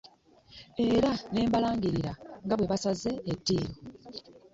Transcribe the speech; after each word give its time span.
Era 0.89 1.11
ne 1.33 1.41
balangirira 1.51 2.11
nga 2.43 2.55
bwe 2.57 2.69
basaze 2.71 3.11
eddiiro. 3.31 3.73